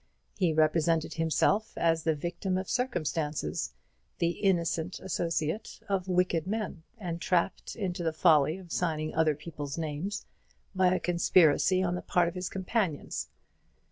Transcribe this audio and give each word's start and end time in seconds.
He 0.35 0.51
represented 0.51 1.13
himself 1.13 1.77
as 1.77 2.01
the 2.01 2.15
victim 2.15 2.57
of 2.57 2.67
circumstances, 2.67 3.73
the 4.17 4.29
innocent 4.29 4.99
associate 4.99 5.79
of 5.87 6.07
wicked 6.07 6.47
men, 6.47 6.81
entrapped 6.99 7.75
into 7.75 8.01
the 8.01 8.11
folly 8.11 8.57
of 8.57 8.71
signing 8.71 9.13
other 9.13 9.35
people's 9.35 9.77
names 9.77 10.25
by 10.73 10.87
a 10.95 10.99
conspiracy 10.99 11.83
on 11.83 11.93
the 11.93 12.01
part 12.01 12.27
of 12.27 12.33
his 12.33 12.49
companions. 12.49 13.27